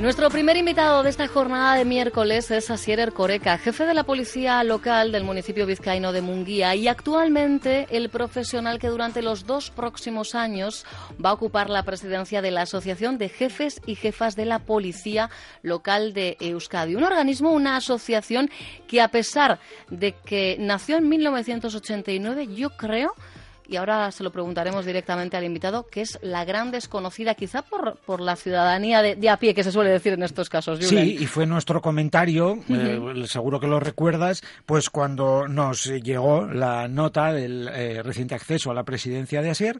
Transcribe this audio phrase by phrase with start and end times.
[0.00, 4.64] Nuestro primer invitado de esta jornada de miércoles es Asier Ercoreca, jefe de la policía
[4.64, 10.34] local del municipio vizcaíno de Munguía y actualmente el profesional que durante los dos próximos
[10.34, 10.86] años
[11.22, 15.28] va a ocupar la presidencia de la Asociación de Jefes y Jefas de la Policía
[15.60, 16.96] Local de Euskadi.
[16.96, 18.48] Un organismo, una asociación
[18.88, 19.58] que a pesar
[19.90, 23.12] de que nació en 1989, yo creo
[23.70, 27.98] y ahora se lo preguntaremos directamente al invitado, que es la gran desconocida quizá por,
[27.98, 30.84] por la ciudadanía de, a pie, que se suele decir en estos casos.
[30.84, 36.88] Sí, y fue nuestro comentario, eh, seguro que lo recuerdas, pues cuando nos llegó la
[36.88, 39.78] nota del eh, reciente acceso a la presidencia de Asier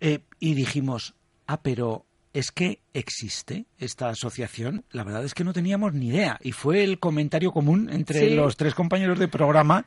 [0.00, 1.14] eh, y dijimos,
[1.48, 4.84] ah, pero es que existe esta asociación.
[4.90, 6.38] La verdad es que no teníamos ni idea.
[6.42, 9.84] Y fue el comentario común entre los tres compañeros de programa.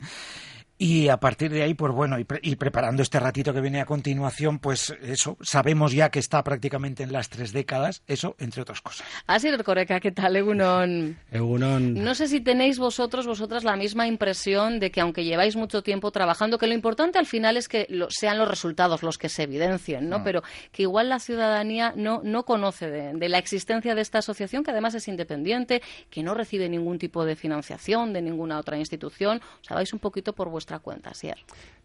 [0.79, 4.59] Y a partir de ahí, pues bueno, y, preparando este ratito que viene a continuación,
[4.59, 9.07] pues eso, sabemos ya que está prácticamente en las tres décadas, eso entre otras cosas.
[9.25, 11.17] Así es, Coreca, ¿qué tal, Egunon?
[11.31, 11.95] Egunon.
[11.95, 16.11] No sé si tenéis vosotros, vosotras, la misma impresión de que aunque lleváis mucho tiempo
[16.11, 20.09] trabajando, que lo importante al final es que sean los resultados los que se evidencien,
[20.09, 20.19] ¿no?
[20.19, 20.23] Mm.
[20.23, 24.63] Pero que igual la ciudadanía no, no conoce de, de la existencia de esta asociación,
[24.63, 25.81] que además es independiente,
[26.11, 29.41] que no recibe ningún tipo de financiación de ninguna otra institución.
[29.61, 31.37] O sea, vais un poquito por vuestra cuenta, Sier.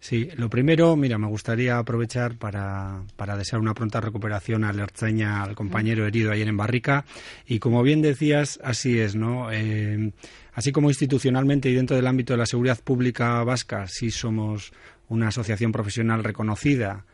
[0.03, 5.45] Sí, lo primero, mira, me gustaría aprovechar para, para desear una pronta recuperación al Ertzaña,
[5.45, 7.05] al compañero herido ayer en Barrica.
[7.47, 9.53] Y como bien decías, así es, ¿no?
[9.53, 10.13] Eh,
[10.55, 14.73] así como institucionalmente y dentro del ámbito de la seguridad pública vasca, sí somos
[15.09, 17.05] una asociación profesional reconocida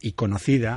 [0.00, 0.76] y conocida,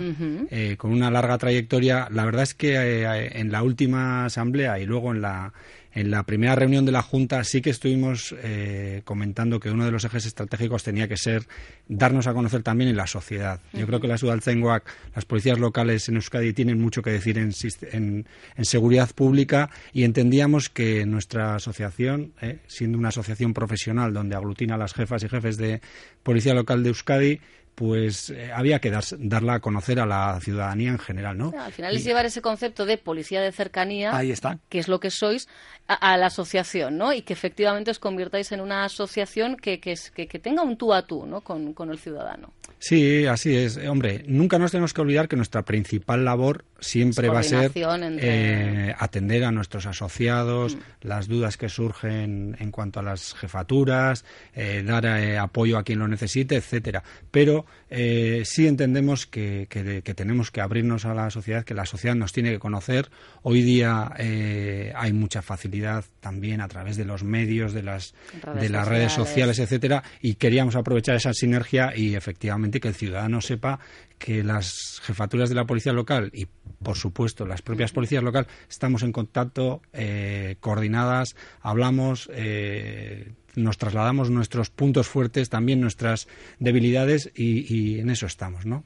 [0.52, 2.08] eh, con una larga trayectoria.
[2.12, 5.54] La verdad es que eh, en la última asamblea y luego en la,
[5.98, 9.90] en la primera reunión de la Junta sí que estuvimos eh, comentando que uno de
[9.90, 11.48] los ejes estratégicos tenía que ser
[11.88, 13.62] darnos a conocer también en la sociedad.
[13.74, 14.84] Yo creo que la Sudalcenguac,
[15.16, 17.52] las policías locales en Euskadi tienen mucho que decir en,
[17.92, 18.26] en,
[18.64, 24.78] seguridad pública y entendíamos que nuestra asociación, eh, siendo una asociación profesional donde aglutina a
[24.78, 25.82] las jefas y jefes de
[26.22, 27.40] policía local de Euskadi,
[27.78, 31.54] pues eh, había que darla a conocer a la ciudadanía en general, ¿no?
[31.56, 34.58] al final es llevar ese concepto de policía de cercanía, Ahí está.
[34.68, 35.48] que es lo que sois,
[35.88, 37.14] a, la asociación, ¿no?
[37.14, 41.04] Y que efectivamente os convirtáis en una asociación que, que, que, tenga un tú a
[41.04, 41.42] tú, ¿no?
[41.42, 42.52] Con, con, el ciudadano.
[42.80, 43.78] Sí, así es.
[43.78, 48.94] Hombre, nunca nos tenemos que olvidar que nuestra principal labor siempre va a ser eh,
[48.98, 50.80] atender a nuestros asociados, mm.
[51.02, 56.00] las dudas que surgen en cuanto a las jefaturas, eh, dar eh, apoyo a quien
[56.00, 57.04] lo necesite, etcétera.
[57.32, 59.68] Pero sí entendemos que,
[60.16, 63.10] tenemos que abrirnos a la sociedad, que la sociedad nos tiene que conocer.
[63.44, 68.14] Hoy día hay mucha facilidad también a través de los medios, de las
[68.44, 68.88] redes de las sociales.
[68.88, 73.80] redes sociales, etcétera, y queríamos aprovechar esa sinergia y efectivamente que el ciudadano sepa
[74.18, 76.48] que las jefaturas de la policía local y,
[76.84, 84.30] por supuesto, las propias policías locales estamos en contacto, eh, coordinadas, hablamos, eh, nos trasladamos
[84.30, 86.28] nuestros puntos fuertes, también nuestras
[86.60, 88.84] debilidades y, en eso estamos, ¿no?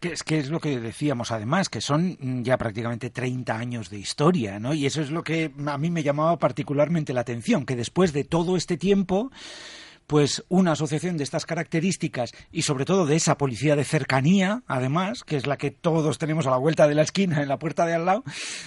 [0.00, 3.98] Que es, que es lo que decíamos además, que son ya prácticamente 30 años de
[3.98, 4.72] historia, ¿no?
[4.72, 8.24] Y eso es lo que a mí me llamaba particularmente la atención, que después de
[8.24, 9.30] todo este tiempo
[10.10, 15.22] pues una asociación de estas características y sobre todo de esa policía de cercanía, además,
[15.22, 17.86] que es la que todos tenemos a la vuelta de la esquina, en la puerta
[17.86, 18.24] de al lado,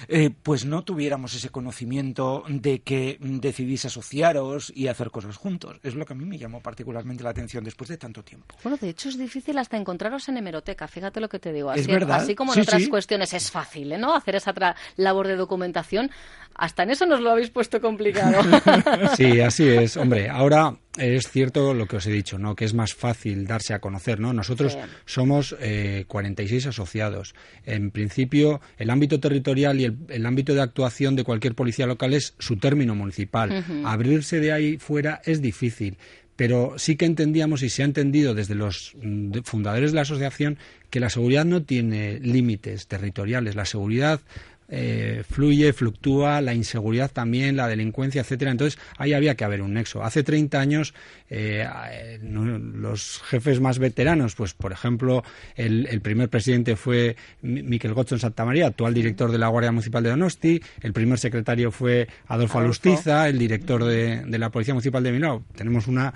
[0.08, 5.82] eh, pues no tuviéramos ese conocimiento de que decidís asociaros y hacer cosas juntos.
[5.84, 8.56] Es lo que a mí me llamó particularmente la atención después de tanto tiempo.
[8.64, 11.72] Bueno, de hecho es difícil hasta encontraros en hemeroteca, fíjate lo que te digo.
[11.72, 12.22] Así, es verdad.
[12.22, 13.98] Así como en otras cuestiones es fácil, ¿eh?
[13.98, 14.16] ¿no?
[14.16, 14.54] Hacer esa
[14.96, 16.10] labor de documentación,
[16.56, 18.42] hasta en eso nos lo habéis puesto complicado.
[19.18, 19.98] sí, así es.
[19.98, 22.56] Hombre, ahora es cierto lo que os he dicho, ¿no?
[22.56, 24.32] Que es más fácil darse a conocer, ¿no?
[24.32, 27.34] Nosotros somos eh, 46 asociados.
[27.66, 32.36] En principio, el ámbito territorial y el, ámbito de actuación de cualquier policía local es
[32.38, 33.66] su término municipal.
[33.86, 35.98] Abrirse de ahí fuera es difícil.
[36.36, 40.58] Pero sí que entendíamos y se ha entendido desde los mm, fundadores de la asociación
[40.90, 43.56] que la seguridad no tiene límites territoriales.
[43.56, 44.20] La seguridad
[44.70, 48.52] eh, fluye, fluctúa, la inseguridad también, la delincuencia, etcétera.
[48.52, 50.04] Entonces, ahí había que haber un nexo.
[50.04, 50.94] Hace 30 años,
[51.30, 51.68] eh,
[52.22, 55.24] los jefes más veteranos, pues por ejemplo,
[55.56, 60.62] el, primer presidente fue Miquel Gotzon Santamaría, actual director de la Guardia Municipal de Donosti,
[60.82, 65.44] el primer secretario fue Adolfo, Alustiza, el director de, la Policía Municipal de Milao.
[65.56, 66.14] Tenemos una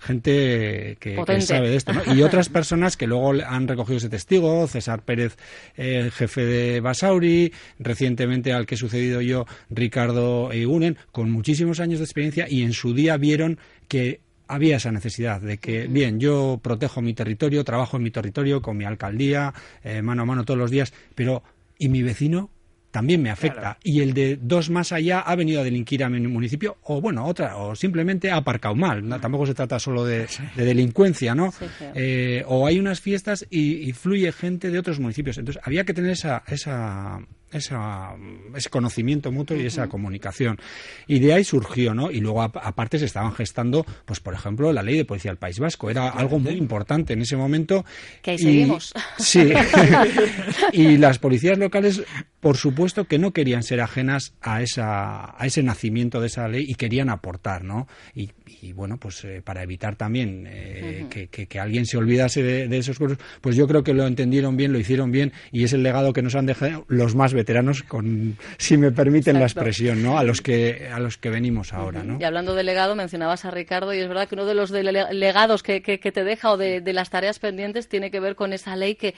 [0.00, 5.02] gente que, sabe de esto, Y otras personas que luego han recogido ese testigo, César
[5.02, 5.36] Pérez,
[5.76, 11.80] eh, jefe de base Sauri, recientemente al que he sucedido yo, Ricardo Eigunen, con muchísimos
[11.80, 13.58] años de experiencia y en su día vieron
[13.88, 18.62] que había esa necesidad de que, bien, yo protejo mi territorio, trabajo en mi territorio
[18.62, 19.52] con mi alcaldía,
[19.84, 21.42] eh, mano a mano todos los días, pero
[21.78, 22.50] ¿y mi vecino?
[22.90, 23.78] También me afecta.
[23.82, 27.26] Y el de dos más allá ha venido a delinquir a mi municipio, o bueno,
[27.26, 29.06] otra, o simplemente ha aparcado mal.
[29.20, 30.26] tampoco se trata solo de,
[30.56, 31.52] delincuencia, ¿no?
[31.94, 35.38] Eh, o hay unas fiestas y, y, fluye gente de otros municipios.
[35.38, 37.20] Entonces, había que tener esa, esa
[37.52, 38.14] esa,
[38.54, 40.58] ese conocimiento mutuo y esa comunicación.
[41.06, 42.10] Y de ahí surgió, ¿no?
[42.10, 45.58] Y luego, aparte, se estaban gestando, pues, por ejemplo, la ley de policía del País
[45.58, 45.90] Vasco.
[45.90, 47.84] Era algo muy importante en ese momento.
[48.22, 48.92] Que ahí seguimos.
[49.18, 49.52] Sí.
[50.72, 52.02] y las policías locales,
[52.40, 56.64] por supuesto, que no querían ser ajenas a, esa, a ese nacimiento de esa ley
[56.68, 57.86] y querían aportar, ¿no?
[58.14, 58.30] Y,
[58.72, 63.18] bueno, pues eh, para evitar también eh, que, que, alguien se olvidase de, esos cosas,
[63.40, 66.22] pues yo creo que lo entendieron bien, lo hicieron bien y es el legado que
[66.22, 70.18] nos han dejado los más veteranos, con, si me permiten la expresión, ¿no?
[70.18, 72.18] A los que a los que venimos ahora, ¿no?
[72.20, 75.62] Y hablando de legado, mencionabas a Ricardo y es verdad que uno de los legados
[75.62, 78.96] que, que, te deja o de las tareas pendientes tiene que ver con esa ley
[78.96, 79.14] que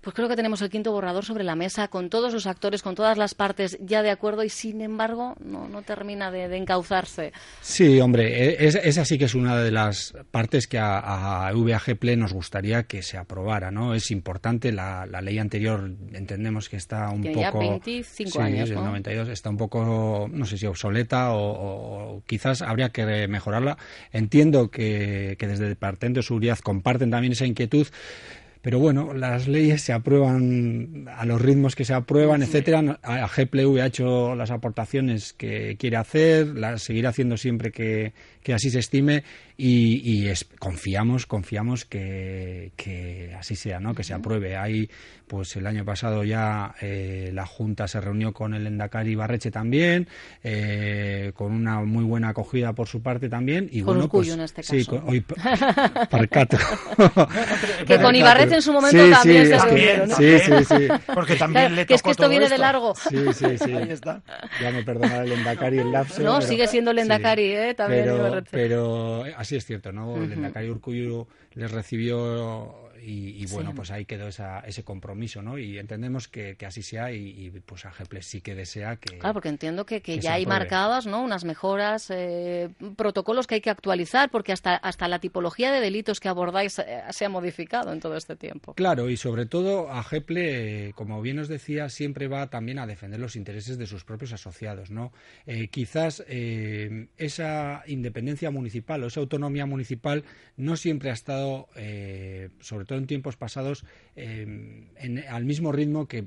[0.00, 2.94] pues creo que tenemos el quinto borrador sobre la mesa, con todos los actores, con
[2.94, 7.32] todas las partes ya de acuerdo y sin embargo no, no termina de, encauzarse.
[7.60, 11.52] Sí, hombre, e, es, esa sí que es una de las partes que a, a
[11.52, 13.94] VAG nos gustaría que se aprobara, ¿no?
[13.94, 17.40] Es importante, la, la ley anterior entendemos que está un poco...
[17.40, 18.84] ya 25 años, ¿no?
[18.84, 23.76] 92, está un poco, no sé si obsoleta o, quizás habría que mejorarla.
[24.12, 27.86] Entiendo que, que desde el Departamento de Seguridad comparten también esa inquietud,
[28.62, 32.98] pero bueno, las leyes se aprueban a los ritmos que se aprueban, etcétera.
[33.02, 38.12] A GPLV ha hecho las aportaciones que quiere hacer, las seguirá haciendo siempre que,
[38.42, 39.22] que así se estime
[39.56, 43.94] y, y confiamos, confiamos que, que, así sea, ¿no?
[43.94, 44.56] Que se apruebe.
[44.56, 44.88] Hay,
[45.26, 50.08] pues el año pasado ya eh, la Junta se reunió con el Endacari Barreche también,
[50.42, 53.68] eh, con una muy buena acogida por su parte también.
[53.70, 54.74] Y con bueno, orgullo pues, en este caso.
[54.74, 55.20] Sí, con, hoy,
[56.10, 56.56] parcato.
[57.86, 60.16] que con Ibarreche en su momento también se reunieron, ¿no?
[60.16, 60.88] Sí, sí, sí.
[61.14, 62.94] Porque también le tocó Que es que esto viene de largo.
[62.94, 63.72] Sí, sí, sí.
[63.76, 64.22] Ahí está.
[64.60, 66.22] Ya me perdonará el Endacari el lapso.
[66.22, 67.74] No, sigue siendo el Endacari, ¿eh?
[67.74, 70.16] También pero, pero así es cierto, ¿no?
[70.16, 75.58] El Endacari Urcuyo les recibió y, bueno, pues ahí quedó esa, ese compromiso, ¿no?
[75.58, 79.18] Y entendemos que, así sea y, pues a Geples sí que desea que...
[79.18, 81.22] Claro, porque entiendo que, que, ya hay marcadas, ¿no?
[81.22, 86.20] Unas mejoras, eh, protocolos que hay que actualizar porque hasta, hasta la tipología de delitos
[86.20, 88.74] que abordáis eh, se ha modificado en todo este tiempo.
[88.74, 92.86] Claro, y sobre todo a Geple, eh, como bien os decía, siempre va también a
[92.88, 95.12] defender los intereses de sus propios asociados, ¿no?
[95.70, 100.24] quizás esa independencia municipal o esa autonomía municipal
[100.56, 101.68] no siempre ha estado,
[102.60, 103.84] sobre todo en tiempos pasados,
[104.16, 106.26] eh, al mismo ritmo que,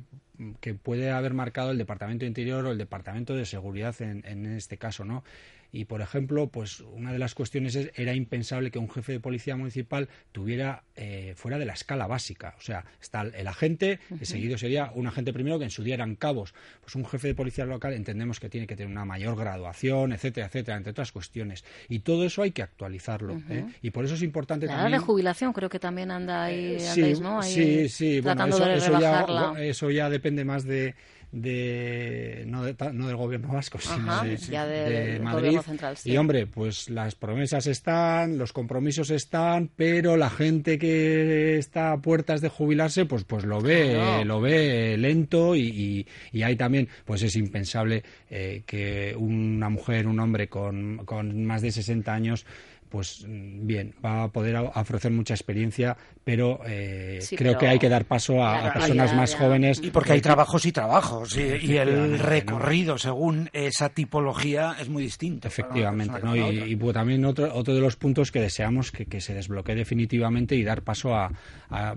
[0.81, 4.77] puede haber marcado el Departamento de Interior o el Departamento de Seguridad en, en este
[4.77, 5.23] caso, ¿no?
[5.73, 9.19] Y, por ejemplo, pues una de las cuestiones es, era impensable que un jefe de
[9.19, 12.53] policía municipal tuviera eh, fuera de la escala básica.
[12.59, 15.95] O sea, está el agente, que seguido sería un agente primero que en su día
[15.95, 16.53] eran cabos.
[16.79, 20.45] Pues un jefe de policía local entendemos que tiene que tener una mayor graduación, etcétera,
[20.45, 21.65] etcétera, entre otras cuestiones.
[21.89, 23.41] Y todo eso hay que actualizarlo.
[23.49, 23.65] ¿eh?
[23.81, 24.99] Y por eso es importante la también...
[24.99, 27.41] de jubilación creo que también anda ahí, sí, ¿no?
[27.41, 28.21] sí, sí.
[28.21, 30.93] Bueno, eso, ya, eso ya depende más de
[31.33, 35.59] de no, de, no del gobierno vasco, sino de, Madrid.
[35.61, 41.91] Central, Y hombre, pues las promesas están, los compromisos están, pero la gente que está
[41.91, 46.87] a puertas de jubilarse, pues pues lo ve, lo ve lento y, y, hay también,
[47.03, 52.45] pues es impensable eh, que una mujer, un hombre con, con más de 60 años
[52.93, 57.89] pues mm, bien, va a poder ofrecer mucha experiencia, pero eh, creo que hay que
[57.89, 59.81] dar paso a, personas más jóvenes.
[59.83, 65.47] Y porque hay trabajos y trabajos, y, el recorrido según esa tipología es muy distinto.
[65.47, 66.35] Efectivamente, ¿no?
[66.35, 70.63] y, pues, también otro, otro de los puntos que deseamos que, se desbloquee definitivamente y
[70.63, 71.31] dar paso a...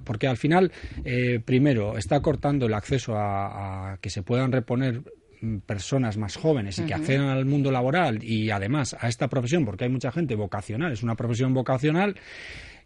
[0.02, 0.72] porque al final,
[1.04, 5.02] eh, primero, está cortando el acceso a que se puedan reponer
[5.66, 9.84] personas más jóvenes y que accedan al mundo laboral y además a esta profesión, porque
[9.84, 12.16] hay mucha gente vocacional, es una profesión vocacional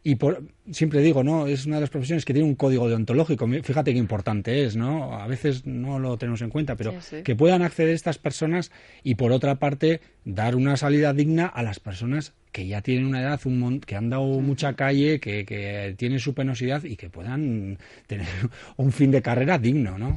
[0.02, 1.46] y por, siempre digo, ¿no?
[1.46, 3.46] Es una de las profesiones que tiene un código deontológico.
[3.62, 5.14] Fíjate qué importante es, ¿no?
[5.14, 9.32] A veces no lo tenemos en cuenta, pero que puedan acceder estas personas y por
[9.32, 13.80] otra parte dar una salida digna a las personas que ya tienen una edad, un
[13.80, 18.28] que han dado mucha calle, que, que tienen su penosidad y que puedan tener
[18.76, 20.16] un fin de carrera digno, ¿no?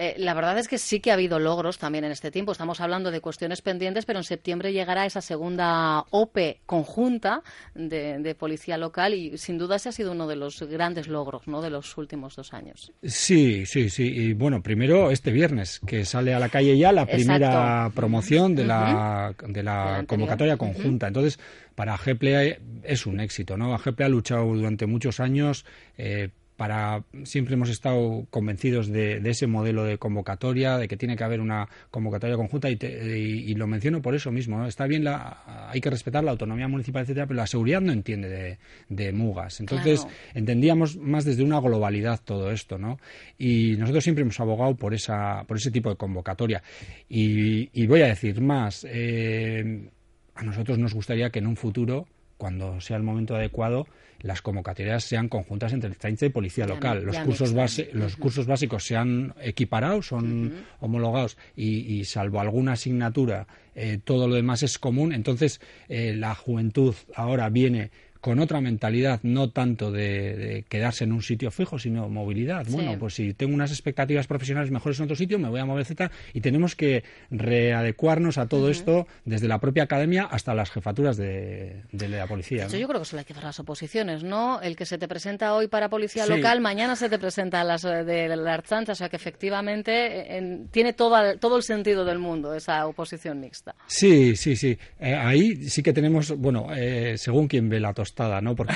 [0.00, 2.52] Eh, la verdad es que sí que ha habido logros también en este tiempo.
[2.52, 7.42] Estamos hablando de cuestiones pendientes, pero en septiembre llegará esa segunda OPE conjunta
[7.74, 11.60] de, policía local y sin duda ese ha sido uno de los grandes logros ¿no?
[11.62, 12.92] de los últimos dos años.
[13.02, 14.04] Sí, sí, sí.
[14.04, 18.66] Y bueno, primero este viernes, que sale a la calle ya la primera promoción de
[18.66, 21.08] la, de la convocatoria conjunta.
[21.08, 21.27] Entonces,
[21.74, 23.76] para GPLA es un éxito, ¿no?
[23.76, 25.64] GPLA ha luchado durante muchos años.
[25.96, 31.22] Eh, para siempre hemos estado convencidos de, ese modelo de convocatoria, de que tiene que
[31.22, 34.66] haber una convocatoria conjunta y, lo menciono por eso mismo.
[34.66, 38.58] Está bien, la, hay que respetar la autonomía municipal, etcétera, pero la seguridad no entiende
[38.88, 39.60] de, mugas.
[39.60, 40.04] Entonces
[40.34, 42.98] entendíamos más desde una globalidad todo esto, ¿no?
[43.38, 46.60] Y nosotros siempre hemos abogado por esa, por ese tipo de convocatoria.
[47.08, 48.84] Y, voy a decir más.
[48.90, 49.90] Eh,
[50.38, 53.88] a nosotros nos gustaría que en un futuro cuando sea el momento adecuado,
[54.20, 57.04] las convocatorias sean conjuntas entre el y policía local.
[57.04, 63.48] Los, cursos, base, los cursos básicos se han equiparado, son homologados y, salvo alguna asignatura,
[63.74, 65.12] eh, todo lo demás es común.
[65.12, 67.90] Entonces, eh, la juventud ahora viene
[68.20, 72.66] con otra mentalidad, no tanto de, quedarse en un sitio fijo, sino movilidad.
[72.68, 75.84] Bueno, pues si tengo unas expectativas profesionales mejores en otro sitio, me voy a mover,
[75.84, 81.16] Z y tenemos que readecuarnos a todo esto desde la propia academia hasta las jefaturas
[81.16, 82.66] de, la policía.
[82.68, 84.60] Yo creo que solo hay que ver las oposiciones, ¿no?
[84.60, 87.82] El que se te presenta hoy para policía local, mañana se te presenta a las
[87.82, 92.86] de la Archancha, o sea que efectivamente tiene todo, todo el sentido del mundo esa
[92.86, 93.74] oposición mixta.
[93.86, 94.78] Sí, sí, sí.
[95.00, 97.92] Eh, ahí sí que tenemos, bueno, eh, según quien ve la
[98.40, 98.54] ¿no?
[98.54, 98.74] Porque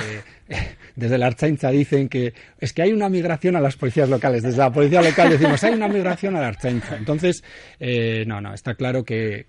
[0.96, 4.42] desde la Archainza dicen que es que hay una migración a las policías locales.
[4.42, 6.96] Desde la policía local decimos hay una migración a la Archainza.
[6.96, 7.42] Entonces,
[7.80, 9.46] eh, no, no, está claro que,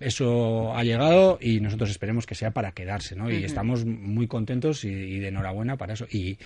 [0.00, 3.30] eso ha llegado y nosotros esperemos que sea para quedarse, ¿no?
[3.30, 6.06] Y estamos muy contentos y, de enhorabuena para eso.
[6.10, 6.38] Y,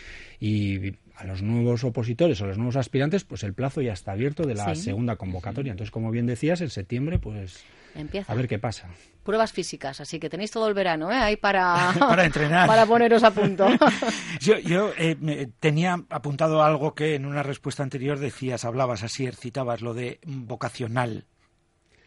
[1.14, 4.44] a los nuevos opositores o a los nuevos aspirantes, pues el plazo ya está abierto
[4.44, 5.71] de la segunda convocatoria.
[5.71, 8.33] Entonces, como bien decías, en septiembre, pues Empieza.
[8.33, 8.88] a ver qué pasa
[9.25, 11.16] pruebas físicas, así que tenéis todo el verano ¿eh?
[11.16, 12.68] ahí para, para entrenar.
[12.68, 13.66] para poneros a punto.
[14.40, 19.80] yo yo eh, tenía apuntado algo que en una respuesta anterior decías, hablabas así, citabas
[19.80, 21.25] lo de vocacional.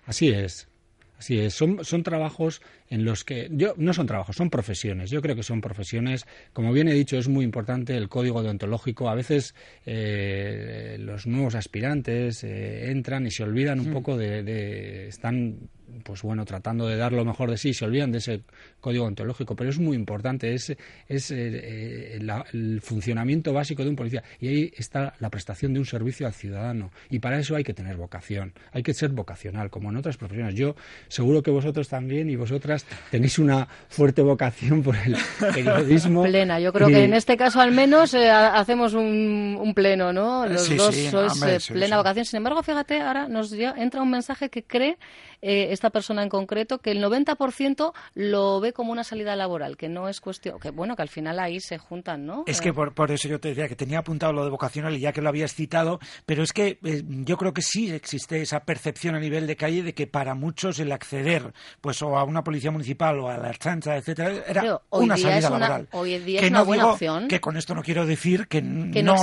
[0.06, 0.70] Así es.
[1.18, 5.10] Así es, son, son trabajos en los que yo no son trabajos, son profesiones.
[5.10, 6.26] Yo creo que son profesiones.
[6.54, 9.10] Como bien he dicho, es muy importante el código deontológico.
[9.10, 9.56] A veces
[9.86, 15.70] eh, los nuevos aspirantes eh, entran y se olvidan un poco de, de, están
[16.04, 18.42] pues bueno, tratando de dar lo mejor de sí, se olvidan de ese
[18.80, 20.76] código ontológico, pero es muy importante, es,
[21.08, 25.86] es eh, el funcionamiento básico de un policía y ahí está la prestación de un
[25.86, 29.90] servicio al ciudadano y para eso hay que tener vocación, hay que ser vocacional, como
[29.90, 30.56] en otras profesiones.
[30.56, 30.76] Yo
[31.08, 35.16] seguro que vosotros también y vosotras tenéis una fuerte vocación por el
[35.54, 36.24] periodismo.
[36.28, 40.48] Plena, yo creo que en este caso al menos eh, hacemos un, pleno, ¿no?
[40.48, 42.26] Los dos sois eh, plena vocación.
[42.26, 44.98] Sin embargo, fíjate, ahora nos entra un mensaje que cree
[45.42, 50.10] esta persona en concreto que el 90% lo ve como una salida laboral, que no
[50.10, 52.44] es cuestión, que bueno, que al final ahí se juntan, ¿no?
[52.48, 52.74] Es que eh.
[52.74, 55.30] por, eso yo te decía que tenía apuntado lo de vocacional y ya que lo
[55.30, 59.48] habías citado, pero es que eh, yo creo que sí existe esa percepción a nivel
[59.48, 63.30] de calle de que para muchos el acceder pues o a una policía municipal o
[63.30, 65.88] a la chancha, etcétera, era una salida laboral.
[65.92, 67.28] Hoy día que es una buena opción.
[67.28, 69.16] Que con esto no quiero decir que, no,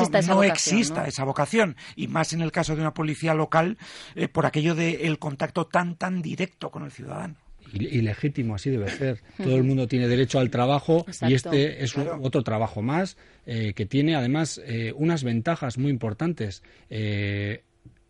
[0.43, 3.79] exista, esa, vocación, y más en el caso de una policía local
[4.15, 7.35] eh, por aquello del contacto tan tan directo con el ciudadano
[7.73, 9.21] y, legítimo, así debe ser.
[9.39, 13.87] Todo el mundo tiene derecho al trabajo y este es otro trabajo más eh, que
[13.87, 16.63] tiene además eh, unas ventajas muy importantes.
[16.91, 17.63] Eh,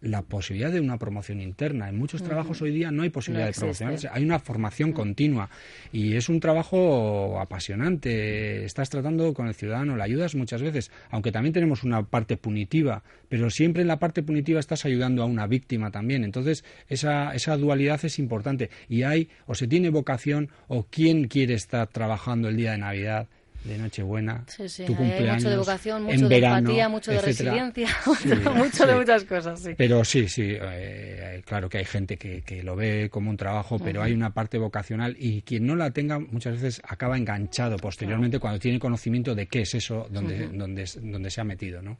[0.04, 1.88] la posibilidad de una promoción interna.
[1.88, 5.48] En muchos trabajos hoy día no hay posibilidad de promoción, hay una formación continua
[5.92, 8.64] y es un trabajo apasionante.
[8.64, 13.02] Estás tratando con el ciudadano, le ayudas muchas veces, aunque también tenemos una parte punitiva,
[13.28, 16.22] pero siempre en la parte punitiva estás ayudando a una víctima también.
[16.24, 21.54] Entonces, esa, esa dualidad es importante y hay o se tiene vocación o quién quiere
[21.54, 23.28] estar trabajando el día de Navidad
[23.64, 27.88] de Nochebuena, tu cumpleaños, hay mucho de vocación, mucho de empatía, mucho de resiliencia,
[28.54, 29.60] mucho de muchas cosas.
[29.60, 29.70] Sí.
[29.76, 33.78] Pero sí, sí, eh, claro que hay gente que, que, lo ve como un trabajo,
[33.78, 38.38] pero hay una parte vocacional y quien no la tenga muchas veces acaba enganchado posteriormente
[38.38, 41.96] cuando tiene conocimiento de qué es eso donde, donde, donde se ha metido, ¿no?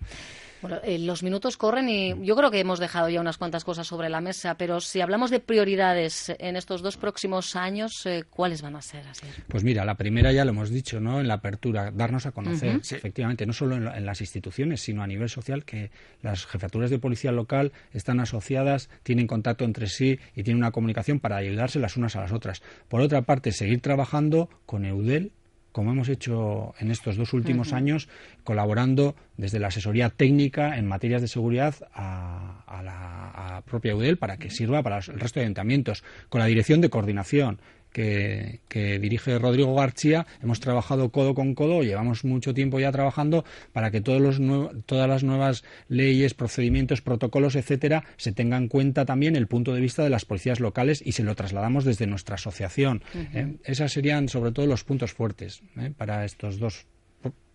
[0.65, 3.87] Bueno, eh, los minutos corren y yo creo que hemos dejado ya unas cuantas cosas
[3.87, 8.63] sobre la mesa, pero si hablamos de prioridades en estos dos próximos años, eh, ¿cuáles
[8.63, 9.05] van a ser?
[9.47, 11.21] Pues mira, la primera ya lo hemos dicho, ¿no?
[11.21, 15.29] En la apertura, darnos a conocer, efectivamente, no solo en, las instituciones, sino a nivel
[15.29, 20.59] social, que las jefaturas de policía local están asociadas, tienen contacto entre sí y tienen
[20.59, 22.63] una comunicación para ayudarse las unas a las otras.
[22.89, 25.33] Por otra parte, seguir trabajando con EUDEL
[25.73, 28.09] como hemos hecho en estos dos últimos años,
[28.45, 34.51] colaborando desde la asesoría técnica en materias de seguridad a, la propia UDEL para que
[34.51, 37.59] sirva para el resto de ayuntamientos, con la dirección de coordinación,
[37.95, 43.91] que, dirige Rodrigo García, hemos trabajado codo con codo, llevamos mucho tiempo ya trabajando para
[43.91, 44.41] que todos los
[44.85, 49.81] todas las nuevas leyes, procedimientos, protocolos, etcétera, se tengan en cuenta también el punto de
[49.81, 53.03] vista de las policías locales y se lo trasladamos desde nuestra asociación.
[53.15, 53.55] ¿eh?
[53.65, 55.93] Esos serían sobre todo los puntos fuertes ¿eh?
[55.97, 56.87] para estos dos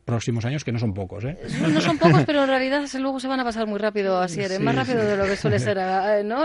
[0.10, 1.24] próximos años, que no son pocos.
[1.26, 1.38] ¿eh?
[1.72, 4.60] No, son pocos, pero en realidad luego se van a pasar muy rápido, así es
[4.60, 5.78] más rápido de lo que suele ser.
[5.80, 6.44] Eh, ¿no?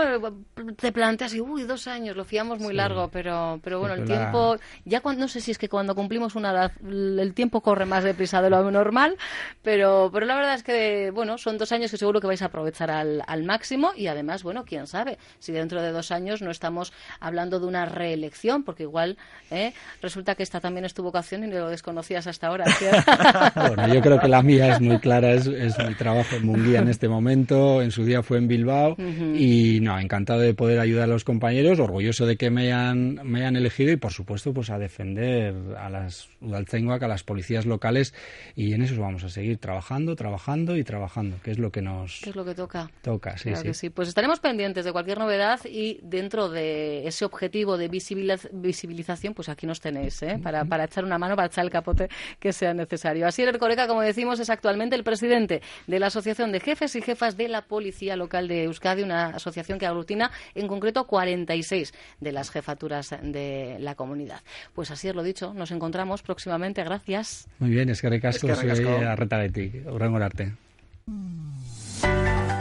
[0.75, 4.57] Te planteas y, uy, dos años, lo fiamos muy largo, pero, pero bueno, el tiempo,
[4.85, 8.03] ya cuando, no sé si es que cuando cumplimos una edad, el tiempo corre más
[8.03, 9.17] deprisa de lo normal,
[9.61, 12.45] pero, pero la verdad es que, bueno, son dos años que seguro que vais a
[12.45, 16.51] aprovechar al, al máximo y además, bueno, quién sabe, si dentro de dos años no
[16.51, 19.17] estamos hablando de una reelección, porque igual
[19.51, 19.73] ¿eh?
[20.01, 22.65] resulta que esta también es tu vocación y no lo desconocías hasta ahora.
[23.55, 26.89] bueno, yo creo que la mía es muy clara, es, mi trabajo en Munguía en
[26.89, 31.07] este momento, en su día fue en Bilbao y no, encantado de poder ayudar a
[31.07, 34.77] los compañeros, orgulloso de que me hayan, me hayan elegido y por supuesto pues a
[34.77, 38.13] defender a las Udaltzaingoak, a las policías locales
[38.55, 42.21] y en eso vamos a seguir trabajando, trabajando y trabajando, que es lo que nos...
[42.23, 42.89] ¿Qué es lo que toca?
[43.01, 43.89] Toca, sí, sí.
[43.89, 49.65] Pues estaremos pendientes de cualquier novedad y dentro de ese objetivo de visibilización, pues aquí
[49.67, 50.39] nos tenéis, ¿eh?
[50.41, 52.09] para, para echar una mano, para echar el capote
[52.39, 53.27] que sea necesario.
[53.27, 57.01] Así el Coreca, como decimos, es actualmente el presidente de la Asociación de Jefes y
[57.01, 62.31] Jefas de la Policía Local de Euskadi, una asociación que aglutina en concreto 46 de
[62.31, 64.41] las jefaturas de la comunidad.
[64.73, 66.83] Pues así es lo dicho, nos encontramos próximamente.
[66.83, 67.47] Gracias.
[67.59, 70.53] Muy bien, es que recasco, soy Arretaretik, arte.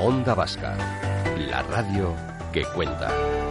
[0.00, 0.76] Onda Vasca,
[1.49, 2.14] la radio
[2.53, 3.44] que cuenta.